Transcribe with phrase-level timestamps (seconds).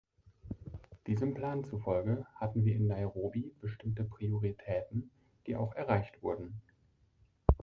[1.05, 5.11] Diesem Plan zufolge hatten wir in Nairobi bestimmte Prioritäten,
[5.45, 6.59] die auch erreicht wurden.